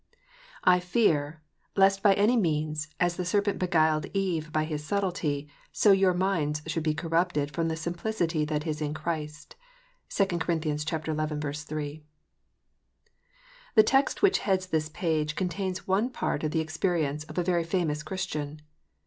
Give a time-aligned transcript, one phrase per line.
[0.75, 1.43] "I fear,
[1.75, 6.63] lest, by any means, as the serpent beguiled Eve by his subtilty, so your minds
[6.65, 9.55] should be corrupted from the simplicity that is in Christ."
[10.09, 10.59] 2 COR.
[10.59, 10.79] xi.
[10.79, 12.03] 3.
[13.75, 17.43] THE text which heads this page, contains one part of the ex perience of a
[17.43, 18.59] very famous Christian.